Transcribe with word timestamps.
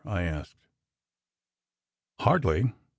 I 0.03 0.23
asked. 0.23 0.55
"Hardly. 2.21 2.73